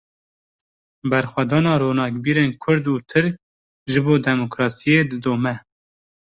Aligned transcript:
Berxwedana 1.09 1.71
ronakbîrên 1.81 2.51
Kurd 2.61 2.85
û 2.93 2.95
Tirk, 3.09 3.35
ji 3.91 3.99
bo 4.05 4.13
demokrasiyê 4.27 5.01
didome 5.09 5.55